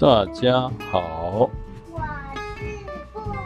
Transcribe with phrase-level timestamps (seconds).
[0.00, 1.50] 大家好，
[1.92, 2.00] 我
[2.56, 2.64] 是
[3.12, 3.36] 布妞，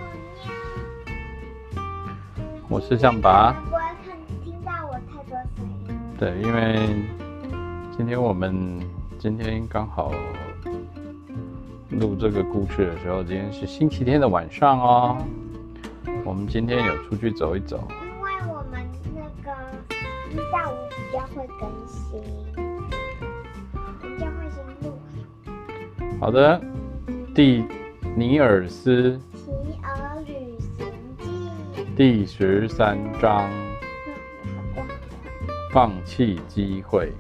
[2.69, 3.53] 我是象拔。
[3.65, 5.99] 不会看听到我太多声音。
[6.17, 7.03] 对，因为
[7.97, 8.81] 今天我们
[9.19, 10.13] 今天刚好
[11.91, 15.17] 录这个故事的时候，今天是星期天的晚上哦。
[16.25, 17.83] 我们今天有出去走一走，
[26.25, 26.59] 好的，
[27.35, 27.63] 第
[28.17, 29.51] 尼尔斯奇
[29.83, 30.87] 儿旅行
[31.19, 33.51] 记第十三章，
[35.71, 37.13] 放弃机会。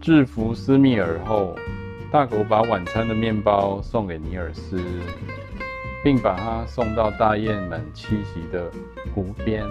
[0.00, 1.54] 制服斯密尔后，
[2.10, 4.80] 大狗把晚餐的面包送给尼尔斯。
[6.02, 8.70] 并把他送到大雁们栖息的
[9.14, 9.62] 湖边，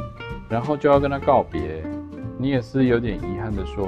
[0.48, 1.84] 然后就要跟他告别。
[2.38, 3.88] 尼尔斯有点遗憾地说：“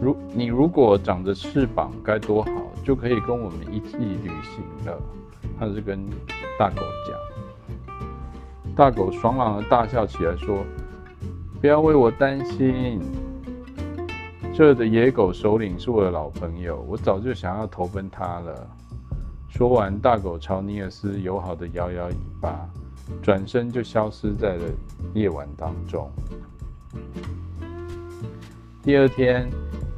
[0.00, 2.50] 如你如果长着翅膀该多好，
[2.84, 4.98] 就可以跟我们一起旅行了。”
[5.58, 5.98] 他是跟
[6.58, 7.94] 大狗讲。
[8.74, 10.58] 大狗爽朗的大笑起来说
[11.62, 13.00] ：“不要为我担心，
[14.54, 18.68] 这的野狗首领是我的老朋友，我早就想要投奔他了。”
[19.48, 22.68] 说完，大狗朝尼尔斯友好的摇摇尾巴，
[23.22, 24.64] 转身就消失在了
[25.14, 26.10] 夜晚当中。
[28.82, 29.48] 第二天，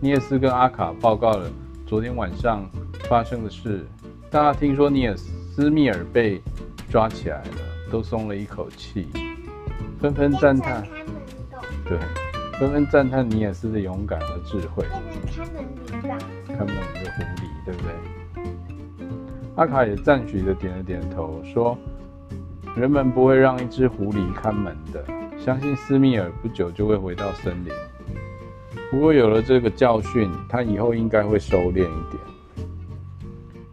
[0.00, 1.50] 尼尔斯跟阿卡报告了
[1.84, 2.70] 昨天晚上
[3.08, 3.84] 发生的事。
[4.30, 6.40] 大家听说尼尔斯密尔被
[6.88, 7.50] 抓起来了，
[7.90, 9.08] 都松了一口气，
[10.00, 10.86] 纷纷赞叹。
[11.84, 11.98] 对，
[12.60, 14.86] 纷纷赞叹尼尔斯的勇敢和智慧。
[16.46, 17.90] 看门的狐狸，对不对？
[19.56, 21.76] 阿卡也赞许的点了点头，说
[22.76, 25.04] ：“人们不会让一只狐狸看门的。
[25.36, 27.72] 相信斯密尔不久就会回到森林。
[28.90, 32.66] 不过有了这个教训，他以后应该会收敛一点。”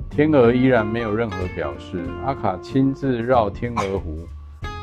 [0.09, 2.03] 天鹅依然没有任何表示。
[2.25, 4.27] 阿卡亲自绕天鹅湖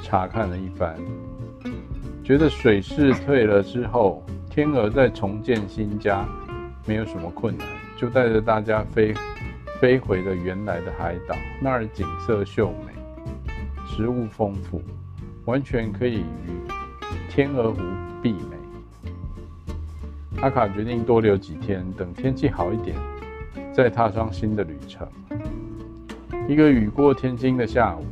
[0.02, 0.96] 查看了一番，
[2.22, 6.26] 觉得水势退了之后，天鹅再重建新家
[6.86, 7.66] 没有什么困难，
[7.96, 9.14] 就带着大家飞。
[9.80, 12.92] 飞回了原来的海岛，那儿景色秀美，
[13.84, 14.80] 食物丰富，
[15.44, 16.70] 完全可以与
[17.28, 17.80] 天鹅湖
[18.22, 18.61] 媲美。
[20.42, 22.96] 阿卡决定多留几天，等天气好一点，
[23.72, 25.06] 再踏上新的旅程。
[26.48, 28.04] 一个雨过天晴的下午，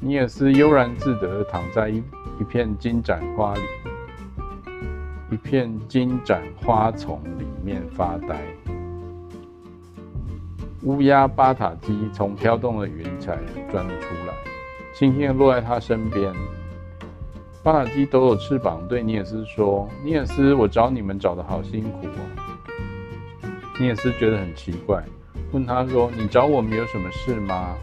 [0.00, 2.02] 尼尔斯悠然自得地躺在一
[2.40, 3.60] 一片金盏花里，
[5.30, 8.40] 一片金盏花丛里面发呆。
[10.84, 13.36] 乌鸦巴塔基从飘动的云彩
[13.70, 14.32] 钻了出来，
[14.94, 16.32] 轻轻地落在他身边。
[17.62, 22.20] 巴塔基抖抖翅膀，对尼尔斯说：“尼尔斯，我找你们找的好辛苦哦。”
[23.78, 25.02] 尼尔斯觉得很奇怪，
[25.52, 27.76] 问他说：“你找我们有什么事吗？”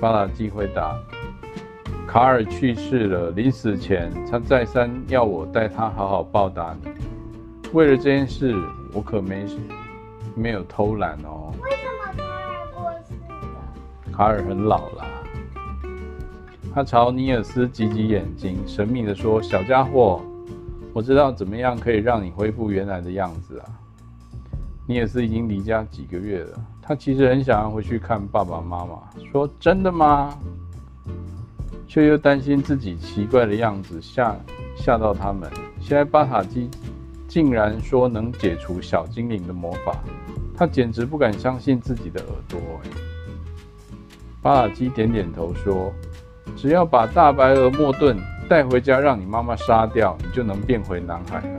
[0.00, 0.98] 巴塔基回答
[2.08, 6.90] ：“卡尔去世了，临死前他再三要我带他好好报答你。
[7.72, 8.54] 为了这件事，
[8.92, 9.46] 我可没。”
[10.36, 11.52] 没有偷懒哦。
[11.60, 14.12] 为什么卡尔过世了？
[14.16, 15.04] 卡尔很老啦。
[16.72, 20.20] 他朝尼尔斯挤挤眼睛，神秘地说：“小家伙，
[20.92, 23.66] 我知道怎么样可以让你恢复原来的样子啊。”
[24.86, 28.98] 尼尔斯已经离家几个月了，他其实很想要回去看爸爸妈妈。
[29.30, 30.38] 说真的吗？
[31.88, 34.36] 却又担心自己奇怪的样子吓
[34.76, 35.50] 吓到他们。
[35.80, 36.68] 现在巴塔基。
[37.28, 39.94] 竟然说能解除小精灵的魔法，
[40.52, 42.60] 他简直不敢相信自己的耳朵。
[44.42, 45.92] 巴塔基点点头说
[46.56, 48.18] ：“只要把大白鹅莫顿
[48.48, 51.58] 带回家，让你妈妈杀掉，你就能变回男孩了。”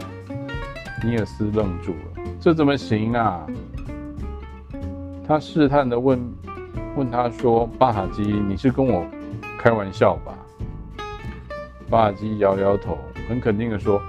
[1.03, 3.45] 尼尔斯愣住了，这怎么行啊？
[5.27, 6.19] 他试探地问
[6.95, 9.05] 问他说：“巴塔基，你是跟我
[9.57, 10.33] 开玩笑吧？”
[11.89, 12.97] 巴塔基摇摇头，
[13.27, 14.01] 很肯定地说。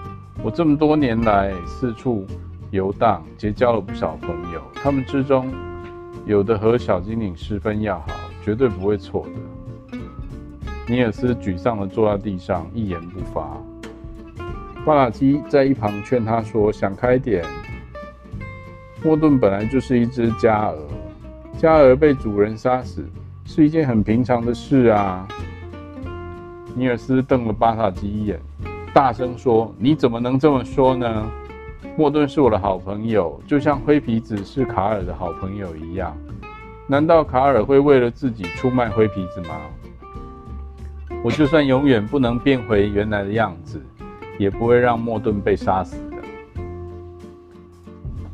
[0.42, 2.26] 我这么多年来四处
[2.72, 5.52] 游荡，结交了不少朋友，他们之中
[6.24, 8.06] 有的和小精灵十分要好，
[8.42, 9.30] 绝对不会错的。
[10.88, 13.56] 尼尔斯沮丧地坐在地上，一言不发。
[14.84, 17.44] 巴塔基在一旁劝他说：“想开点，
[19.02, 20.88] 莫顿本来就是一只家鹅，
[21.56, 23.04] 家鹅被主人杀死
[23.44, 25.26] 是一件很平常的事啊。”
[26.74, 28.40] 尼尔斯瞪了巴塔基一眼。
[28.92, 31.30] 大声说：“你怎么能这么说呢？
[31.96, 36.16] 莫顿是我的好朋友，就像灰皮子是卡尔的好朋友一样。
[36.88, 39.60] 难道卡尔会为了自己出卖灰皮子吗？
[41.24, 43.80] 我就算永远不能变回原来的样子，
[44.38, 46.16] 也不会让莫顿被杀死的。”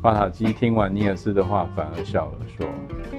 [0.01, 2.65] 巴塔基听完尼尔斯的话，反而笑了，说：“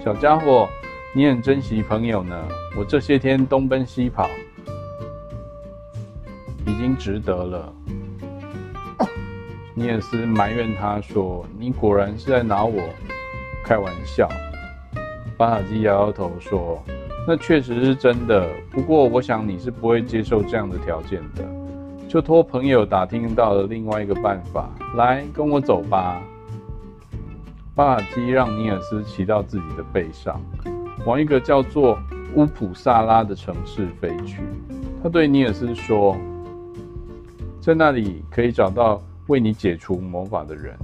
[0.03, 0.69] 小家伙，
[1.15, 2.37] 你很珍惜朋友呢。
[2.77, 4.29] 我这些天东奔西跑，
[6.67, 7.73] 已经值得了。
[9.75, 12.83] ”尼尔斯埋怨他说：“你果然是在拿我
[13.65, 14.29] 开玩笑。”
[15.37, 16.83] 巴塔基摇摇头说
[17.27, 18.49] ：“那确实是真的。
[18.71, 21.45] 不过，我想你是不会接受这样的条件的。
[22.09, 26.21] 就托朋友打听到了另外一个办法，来，跟我走吧。”
[27.73, 30.41] 巴尔基让尼尔斯骑到自己的背上，
[31.07, 31.97] 往一个叫做
[32.35, 34.43] 乌普萨拉的城市飞去。
[35.03, 36.17] 他对尼尔斯说
[37.61, 40.77] ：“在那里可以找到为你解除魔法的人。”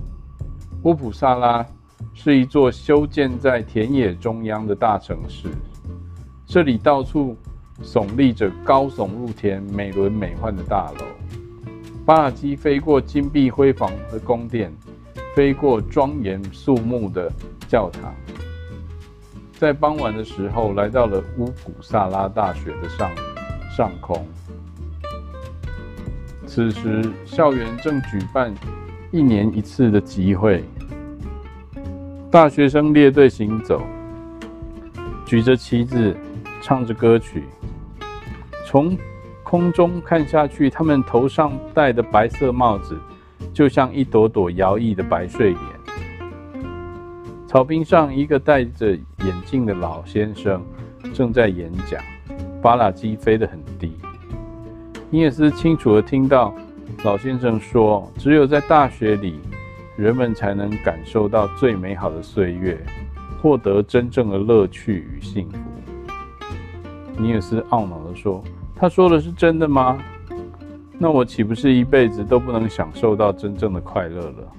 [0.85, 1.67] 乌普萨拉
[2.15, 5.49] 是一座修建在田野中央的大城市，
[6.47, 7.37] 这里到处
[7.83, 11.05] 耸立着高耸入天、美轮美奂的大楼。
[12.05, 14.73] 巴尔基飞过金碧辉煌的宫殿。
[15.35, 17.31] 飞过庄严肃穆的
[17.69, 18.15] 教堂，
[19.59, 23.11] 在傍晚的时候来到了乌古萨拉大学的上
[23.71, 24.27] 上空。
[26.47, 28.55] 此时，校园正举办
[29.11, 30.65] 一年一次的集会，
[32.31, 33.83] 大学生列队行走，
[35.27, 36.17] 举着旗子，
[36.67, 37.45] 唱着歌曲。
[38.65, 38.99] 从
[39.45, 42.99] 空中看下去，他们头上戴的白色帽子。
[43.55, 45.63] 就像一朵朵摇曳的白睡莲。
[47.47, 50.61] 草坪上，一个戴着眼镜的老先生
[51.15, 52.03] 正在演讲。
[52.61, 53.93] 巴拉基飞得很低，
[55.09, 56.53] 尼尔斯清楚地听到
[57.05, 59.39] 老先生说：“只有在大学里，
[59.97, 62.77] 人们才能感受到最美好的岁月，
[63.41, 65.59] 获得真正的乐趣与幸福。”
[67.19, 68.43] 尼尔斯懊恼地说
[68.77, 69.99] ：“他说的是真的吗？”
[70.99, 74.53] 那我岂不是一辈子都不能享受到真正的快乐了？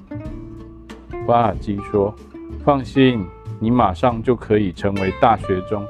[1.25, 2.13] 巴塔基说
[2.63, 3.25] ：“放心，
[3.59, 5.83] 你马上就可以成为大学中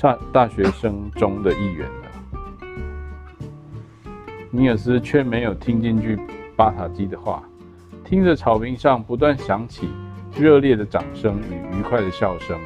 [0.00, 1.94] 大大学生中的一员了。”
[4.50, 6.18] 尼尔斯却没有听进去
[6.56, 7.42] 巴塔基的话，
[8.04, 9.88] 听着草坪上不断响起
[10.36, 12.58] 热烈的掌声与愉快的笑声，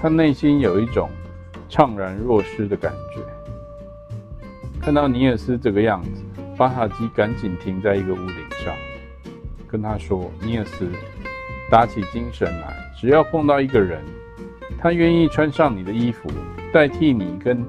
[0.00, 1.08] 他内心有一种
[1.68, 3.20] 怅然若失的感觉。
[4.80, 6.24] 看到尼尔斯这个样子。
[6.56, 8.34] 巴塔基赶紧停在一个屋顶
[8.64, 8.74] 上，
[9.68, 10.88] 跟他说：“尼尔斯，
[11.70, 14.02] 打起精神来，只要碰到一个人，
[14.76, 16.28] 他愿意穿上你的衣服，
[16.72, 17.64] 代替你跟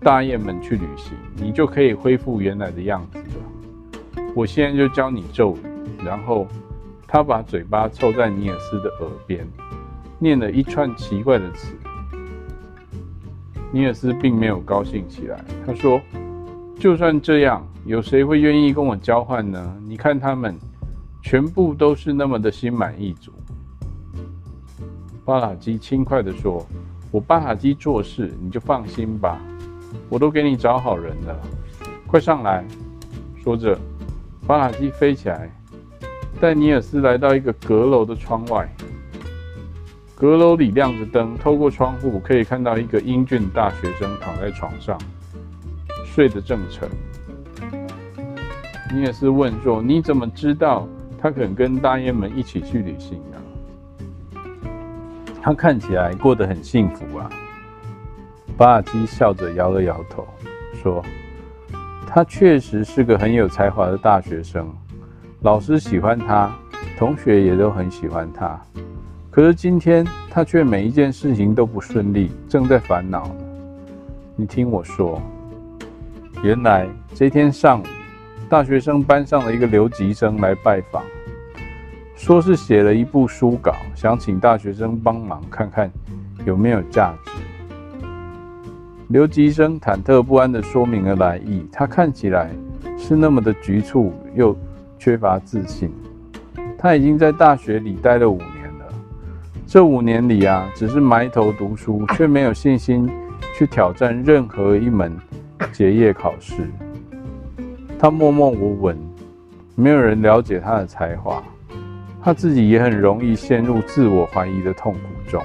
[0.00, 4.22] 大雁们去旅行，你就可以恢复原来的样子了。
[4.34, 5.60] 我现在就教你咒语。”
[6.04, 6.46] 然后
[7.08, 9.48] 他把嘴巴凑在尼尔斯的耳边，
[10.18, 11.74] 念了一串奇怪的词。
[13.74, 16.00] 尼尔斯并没有高兴起来，他说
[16.78, 19.76] ：“就算这样。”有谁会愿意跟我交换呢？
[19.84, 20.56] 你看他们，
[21.20, 23.32] 全部都是那么的心满意足。
[25.24, 26.64] 巴塔基轻快地说
[27.10, 29.40] ：“我巴塔基做事，你就放心吧，
[30.08, 31.36] 我都给你找好人了。
[32.06, 32.64] 快上来！”
[33.42, 33.76] 说着，
[34.46, 35.50] 巴塔基飞起来，
[36.40, 38.72] 带尼尔斯来到一个阁楼的窗外。
[40.16, 44.96] 阁楼里亮着灯，透过窗户可以看到一个英俊的大学生躺在床上，
[46.04, 46.88] 睡得正沉。
[48.94, 50.86] 你也是问说：“你怎么知道
[51.20, 54.40] 他肯跟大雁们一起去旅行呢？”
[55.42, 57.28] 他看起来过得很幸福啊。
[58.56, 60.24] 巴尔基笑着摇了摇头，
[60.80, 61.04] 说
[62.06, 64.72] ：“他确实是个很有才华的大学生，
[65.40, 66.54] 老师喜欢他，
[66.96, 68.60] 同学也都很喜欢他。
[69.34, 73.34] 可是今天他却每一件事情都不顺利，正在烦恼呢。
[74.36, 75.20] 你听我说，
[76.44, 76.86] 原来
[77.16, 77.84] 这天上午。”
[78.48, 81.02] 大学生班上的一个留级生来拜访，
[82.14, 85.90] 说是写了一部书稿，想请大学生帮忙看看
[86.44, 87.32] 有没有价值。
[89.08, 92.50] 留级生忐忑不安地说明了来意，他看起来
[92.96, 94.56] 是那么的局促又
[94.96, 95.90] 缺乏自信。
[96.78, 98.38] 他已经在大学里待了五，
[99.74, 103.10] 这五年里啊，只是埋头读书，却没有信心
[103.58, 105.12] 去挑战任何一门
[105.72, 106.70] 结业考试。
[107.98, 108.96] 他默默无闻，
[109.74, 111.42] 没有人了解他的才华，
[112.22, 115.42] 他自己也很容易陷入自我怀疑的痛苦中。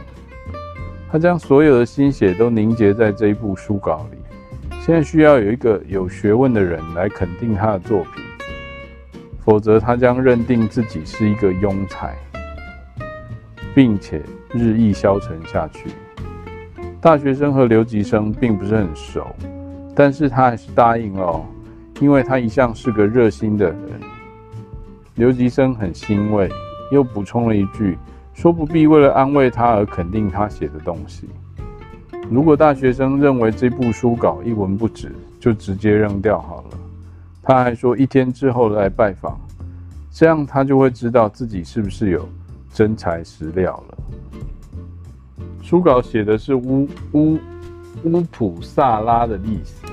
[1.12, 4.18] 他将所有的心血都凝结在这一部书稿里，
[4.80, 8.24] 现在需要有一个有学问的人来肯定他的作品，
[9.44, 12.16] 否则他将认定自己是一个庸才，
[13.80, 14.22] 并且
[14.54, 15.92] 日益消沉下去。
[17.00, 19.26] 大学生和留级生并不是很熟，
[19.96, 21.42] 但是他还是答应了。
[22.02, 23.80] 因为他一向是个热心的人，
[25.16, 26.50] 留级生很欣慰，
[26.92, 27.98] 又补充了一句，
[28.34, 31.30] 说不必为了安慰他而肯定他写的东西。
[32.30, 35.10] 如果大学生认为这部书稿一文不值，
[35.40, 36.78] 就直接扔掉好了。
[37.42, 39.40] 他还说一天之后来拜访，
[40.12, 42.28] 这样他就会知道自己是不是有
[42.74, 43.98] 真材实料了。
[45.62, 47.38] 书稿写的是乌乌
[48.04, 49.86] 乌普萨拉的历史，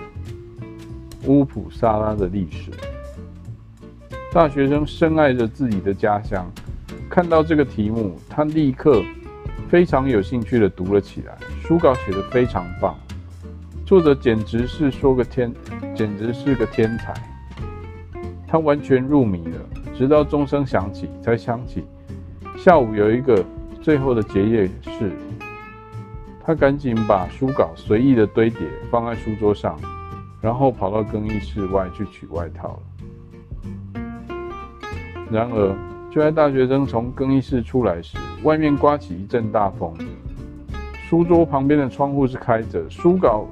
[1.26, 2.70] 乌普萨拉的历史。
[4.32, 6.50] 大学生深爱着自己的家乡，
[7.08, 9.02] 看到这个题目，他立刻
[9.68, 11.36] 非常有兴趣地读了起来。
[11.62, 12.94] 书稿写得非常棒，
[13.84, 15.52] 作者简直是说个天，
[15.94, 17.14] 简直是个天才。
[18.46, 19.58] 他完全入迷了，
[19.96, 21.84] 直到钟声响起，才想起
[22.56, 23.44] 下午有一个
[23.80, 25.12] 最后的结业式。
[26.44, 28.60] 他赶紧把书稿随意的堆叠
[28.90, 29.78] 放在书桌上，
[30.40, 32.80] 然后跑到更衣室外去取外套
[33.94, 34.02] 了。
[35.30, 35.76] 然而，
[36.10, 39.92] 就在大学生从更衣室出来时，外面刮起一阵大风，
[41.08, 43.46] 书桌旁边的窗户是开着，书稿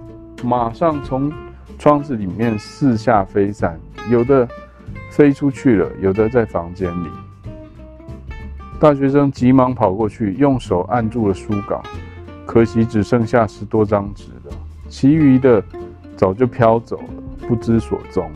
[0.45, 1.33] 马上从
[1.79, 3.79] 窗子里面四下飞散，
[4.11, 4.49] 有的。
[5.11, 7.09] 飞出去了，有的在房间里。
[8.85, 11.83] 大学生急忙跑过去，用手按住了书稿，
[12.45, 14.55] 可惜只剩下十多张纸了，
[14.91, 15.65] 其余的
[16.19, 18.31] 早就飘走了，不知所踪。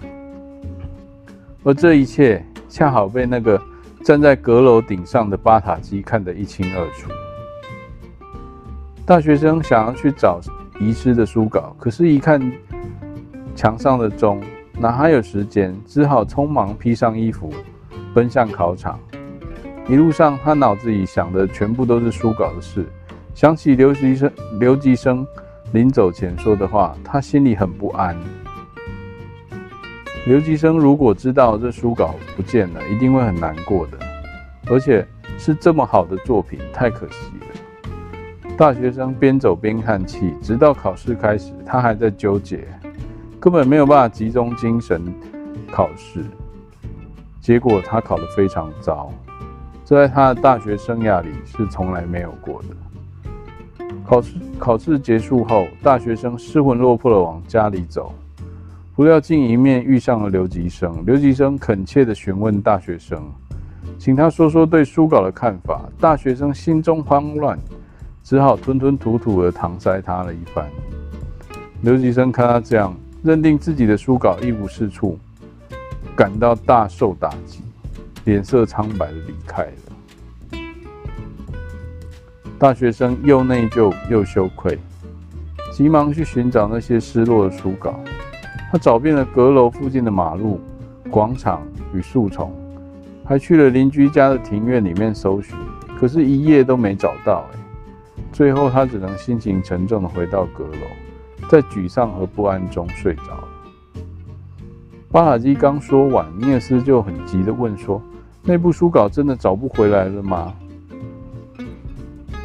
[1.64, 3.60] 而这一切恰好被那个
[4.02, 7.10] 站在阁楼顶上的巴塔基看得一清二楚。
[9.04, 10.40] 大学生想要去找
[10.80, 12.40] 遗失的书稿，可是，一看
[13.54, 14.40] 墙上的钟。
[14.80, 15.78] 哪还有时间？
[15.84, 17.52] 只好匆忙披上衣服，
[18.14, 18.98] 奔向考场。
[19.88, 22.86] 一路上，他脑子里想的全部都是书稿的事。
[23.34, 24.30] 想起刘吉生，
[24.60, 25.26] 刘吉生
[25.72, 28.14] 临走前说的话，他心里很不安。
[30.26, 33.98] 刘吉生如果知道这书稿不见了，一定会很难过的。
[34.66, 35.06] 而且
[35.38, 38.50] 是这么好的作品，太可惜了。
[38.58, 42.68] 大学生边走边叹气，直到考试开始，他还在纠结。
[43.40, 45.02] 根本没有办法集中精神
[45.70, 46.22] 考试，
[47.40, 49.10] 结果他考得非常糟，
[49.88, 53.86] 这在他的大学生涯里是从来没有过的。
[54.06, 58.12] 考试考试结束后，大学生失魂落魄地往家里走，
[58.94, 61.02] 不料竟迎面遇上了留级生。
[61.06, 63.18] 留级生恳切地询问大学生，
[63.98, 65.88] 请他说说对书稿的看法。
[65.98, 67.58] 大学生心中慌乱，
[68.22, 70.66] 只好吞吞吐吐地搪塞他了一番。
[71.80, 72.94] 留级生看他这样。
[73.22, 75.18] 认定自己的书稿一无是处，
[76.14, 77.62] 感到大受打击，
[78.28, 80.60] 脸色苍白的离开了。
[82.58, 84.78] 大学生又内疚又羞愧，
[85.72, 87.98] 急忙去寻找那些失落的书稿。
[88.70, 90.60] 他找遍了阁楼附近的马路、
[91.08, 92.52] 广场与树丛，
[93.24, 95.56] 还去了邻居家的庭院里面搜寻，
[95.98, 97.46] 可是一夜都没找到。
[98.30, 101.48] 最后他只能心情沉重的回到阁楼。
[101.48, 103.48] 在沮丧和不安中睡着了。
[105.10, 108.02] 巴塔基刚说完，尼尔斯就很急地问说
[108.48, 110.54] ：“那部书稿真的找不回来了吗？”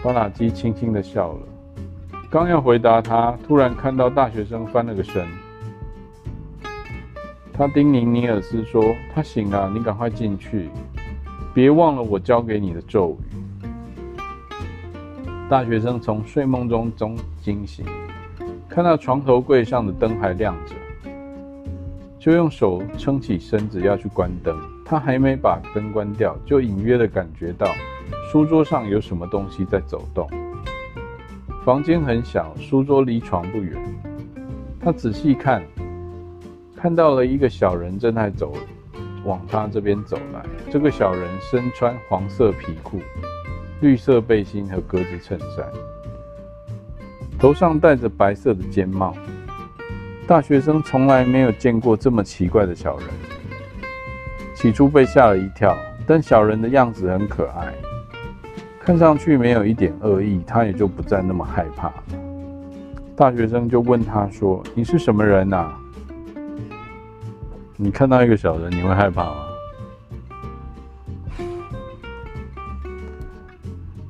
[0.03, 1.39] 巴塔基轻轻地笑了，
[2.29, 5.25] 刚要回答他，突然看到大学生翻了个身。
[7.53, 10.69] 他叮咛尼尔斯说：“他醒了，你赶快进去，
[11.53, 13.71] 别忘了我教给你的咒语。”
[15.47, 17.85] 大学生从睡梦中中惊醒。
[18.67, 20.75] 看到床头柜上的灯还亮着，
[22.19, 24.59] 就用手撑起身子要去关灯。
[24.93, 27.65] 他还没把灯关掉，就隐约的感觉到
[28.31, 30.29] 书桌上有什么东西在走动。
[31.65, 33.75] 房间很小，书桌离床不远。
[34.79, 35.63] 他仔细看，
[36.75, 38.53] 看到了一个小人正在走，
[39.25, 40.45] 往他这边走来。
[40.69, 43.01] 这个小人身穿黄色皮裤、
[43.81, 45.67] 绿色背心和格子衬衫。
[47.39, 49.15] 头上戴着白色的尖帽，
[50.27, 53.07] 大学生从来没有见过这么奇怪的小人。
[54.63, 55.77] 起初被吓了一跳，
[56.07, 57.73] 但小人的样子很可爱，
[58.79, 62.03] 看上去没有一点恶意，他也就不再那么害怕了。
[63.13, 65.69] 大学生就问他说：“你是什么人呐？
[67.75, 69.35] 你看到一个小人，你会害怕吗？”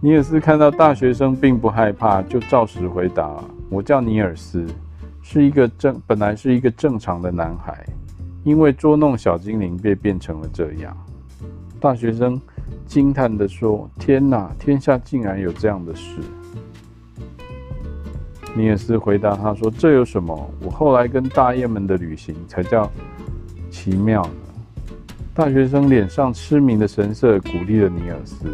[0.02, 4.64] 尼尔斯看到大学生并不害怕，就照实回答：“我叫尼尔斯，
[5.24, 7.84] 是一个正本来是一个正常的男孩，
[8.44, 10.96] 因为捉弄小精灵，便变成了这样。”
[11.80, 12.40] 大学生
[12.86, 16.20] 惊叹地说：“天哪，天下竟然有这样的事！”
[18.56, 20.50] 尼尔斯回答他说：“这有什么？
[20.62, 22.90] 我后来跟大雁们的旅行才叫
[23.72, 24.28] 奇妙。”
[25.34, 28.46] 大学生脸上痴迷的神色鼓励了尼尔斯，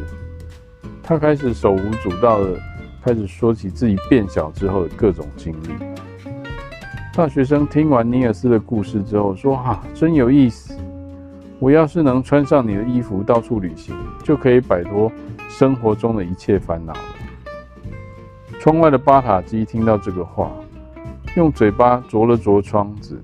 [1.03, 2.57] 他开始手舞足蹈的
[3.03, 5.88] 开始说起自己变小之后的各种经历。
[7.11, 10.73] 大学生听完尼尔斯的故事之后说：“哈、啊，真有意思！
[11.57, 15.11] 我要是能穿上你的衣服到处旅行，就可以摆脱
[15.49, 16.99] 生活中的一切烦恼了。”
[18.61, 20.51] 窗外的巴塔基听到这个话，
[21.35, 23.19] 用嘴巴啄了啄窗子，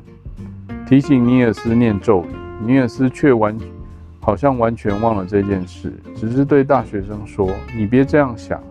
[0.88, 2.66] 提醒尼尔斯念咒语。
[2.66, 3.56] 尼尔斯却完，
[4.20, 8.62] 好像完全忘了这件事，只是对大学生说：“你别这样想，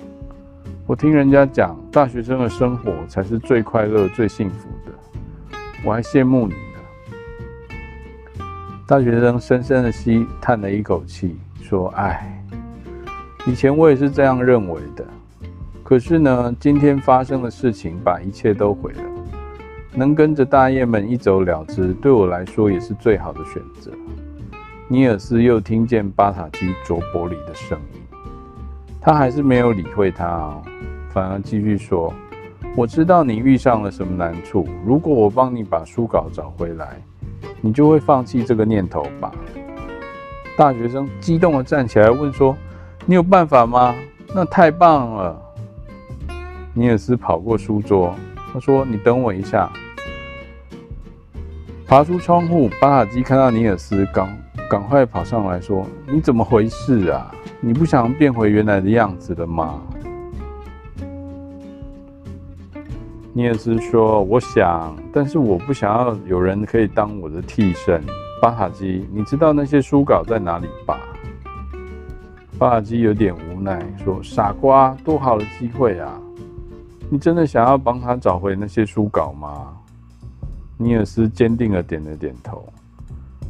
[0.86, 4.92] 我听人家讲，大学生的生活才是最快乐、最幸福的，
[5.82, 8.44] 我还羡慕你呢。”
[8.86, 12.44] 大学生深深的吸叹了一口气，说：“唉，
[13.46, 15.06] 以前我也是这样认为的，
[15.82, 19.02] 可是呢，今天发生的事情把一切都毁了。”
[19.96, 23.90] 能跟着大雁们一走了之，对我来说也是最好的选择。
[24.86, 28.00] 尼尔斯又听见巴塔基啄玻璃的声音，
[29.04, 30.62] 他还是没有理会他哦，
[31.10, 32.10] 反而继续说
[32.74, 36.96] ：“我知道你遇上了什么难处，如果我帮你把书稿找回来，
[37.60, 39.30] 你就会放弃这个念头吧。”
[40.56, 42.56] 大学生激动地站起来问说
[43.04, 43.94] ：“你有办法吗？
[44.34, 45.38] 那太棒了！”
[46.72, 48.14] 尼尔斯跑过书桌，
[48.54, 49.70] 他说：“你等我一下。”
[51.86, 57.30] 爬出窗户，巴塔基看到尼尔斯，赶赶快跑上来说：“你怎么回事啊？
[57.64, 59.80] 你不想变回原来的样子了吗？”
[63.32, 68.02] 尼尔斯说：“我想，但是我不想要有人可以当我的替身。”
[68.42, 71.00] 巴塔基，你知道那些书稿在哪里吧？
[72.58, 76.20] 巴塔基有点无奈说：“傻瓜，多好的机会啊！
[77.08, 79.68] 你真的想要帮他找回那些书稿吗？”
[80.76, 82.68] 尼尔斯坚定地点了点头，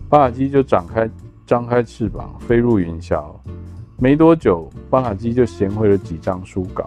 [0.09, 1.11] 巴塔基就展开
[1.44, 3.24] 张开翅膀飞入云霄。
[3.96, 6.87] 没多久，巴塔基就衔回了几张书稿，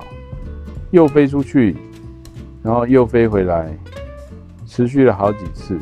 [0.92, 1.76] 又飞出去，
[2.62, 3.76] 然后又飞回来，
[4.66, 5.78] 持续了好几次，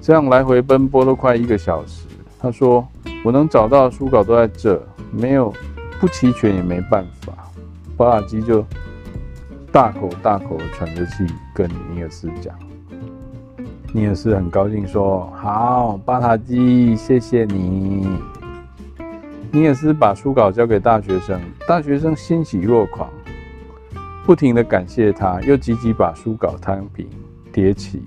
[0.00, 2.06] 这样来回奔波都快一个小时。
[2.38, 2.86] 他说
[3.24, 5.52] ：“我能找到的书稿都在这，没有
[5.98, 7.32] 不齐全也没办法。”
[7.96, 8.64] 巴塔基就
[9.72, 12.54] 大口大口地喘着气跟尼尔斯讲。
[13.92, 18.06] 尼尔斯很高兴说：“好，巴塔基，谢谢你。”
[19.52, 23.08] 尼尔斯把书稿交给大学生，大学生欣喜若狂，
[24.24, 27.08] 不停地感谢他，又急急把书稿摊平
[27.52, 28.02] 叠起，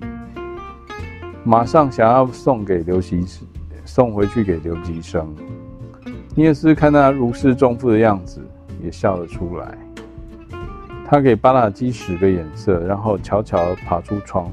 [1.42, 3.26] 马上想要送给刘吉
[3.84, 5.34] 送回去给刘吉生。
[6.36, 8.40] 尼尔斯看他如释重负的样子，
[8.80, 9.76] 也笑了出来。
[11.04, 14.52] 他给巴拉基使个眼色，然后悄悄爬出窗户。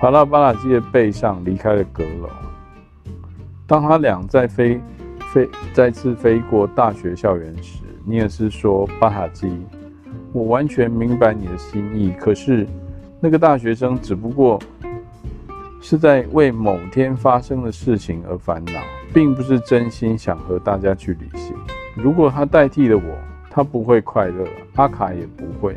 [0.00, 2.30] 爬到巴拉基的背上，离开了阁楼。
[3.66, 4.80] 当他俩在飞
[5.32, 9.48] 飞再次飞过大学校园时，尼尔斯说：“巴塔基，
[10.32, 12.12] 我完全明白你的心意。
[12.18, 12.66] 可是，
[13.20, 14.58] 那个大学生只不过
[15.80, 18.80] 是在为某天发生的事情而烦恼，
[19.14, 21.54] 并不是真心想和大家去旅行。
[21.94, 25.76] 如果他代替了我，他不会快乐，阿卡也不会，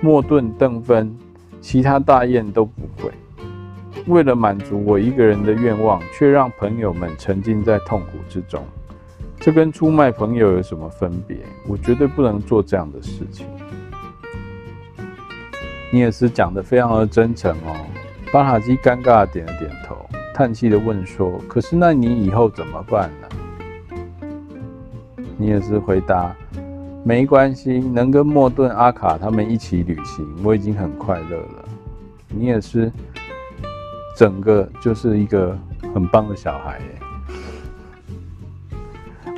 [0.00, 1.14] 莫顿、邓芬，
[1.60, 3.10] 其他大雁都不会。”
[4.06, 8.64] 为了满足我一个人的愿望，却让朋友们沉浸在痛苦之中，
[9.38, 11.36] 这跟出卖朋友有什么分别？
[11.68, 13.46] 我绝对不能做这样的事情。
[15.92, 17.76] 尼尔斯讲得非常的真诚哦。
[18.32, 19.96] 巴塔基尴尬的点了点头，
[20.34, 23.28] 叹气的问说：“可是那你以后怎么办呢？”
[25.36, 26.34] 尼尔斯回答
[27.04, 31.64] ：“没关系，能跟莫顿、阿卡他们一起旅行，我已经很快乐了。”
[32.34, 32.90] 尼尔斯。
[34.16, 35.56] 整个就是一个
[35.94, 36.98] 很棒的小孩耶。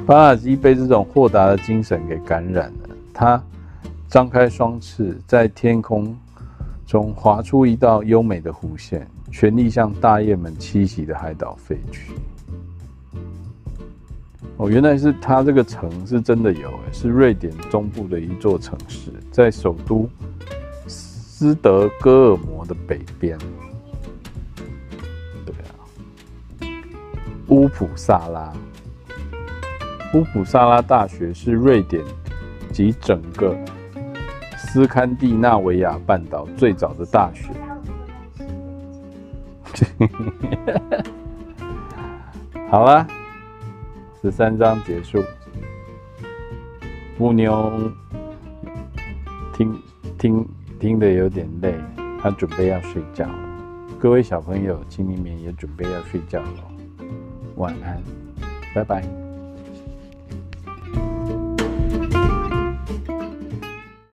[0.06, 3.42] 巴塔基被这种豁达的精神给感染了，他
[4.08, 6.14] 张开双翅，在天空
[6.86, 12.12] 中划出一道优美的弧线，全力向大雁们栖息的海岛飞去。
[14.58, 20.08] 哦，原来是他这个城是真的有，是瑞典中部的一座城市，在首都
[20.86, 23.38] 斯德哥尔摩的北边。
[27.54, 28.52] 乌普萨拉，
[30.12, 32.02] 乌普萨拉大学是瑞典
[32.72, 33.56] 及整个
[34.56, 37.52] 斯堪的纳维亚半岛最早的大学。
[42.68, 43.06] 好了，
[44.20, 45.22] 十三章结束。
[47.16, 47.92] 牧牛
[49.52, 49.80] 听
[50.18, 50.44] 听
[50.80, 51.72] 听的有点累，
[52.20, 53.38] 他准备要睡觉了。
[54.00, 56.73] 各位小朋友，请你们也准备要睡觉了。
[57.56, 58.02] 晚安，
[58.74, 59.23] 拜拜。